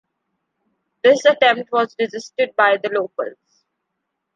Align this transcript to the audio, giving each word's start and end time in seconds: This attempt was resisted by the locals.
This 1.03 1.25
attempt 1.25 1.71
was 1.71 1.95
resisted 1.99 2.55
by 2.55 2.77
the 2.77 2.89
locals. 2.89 3.37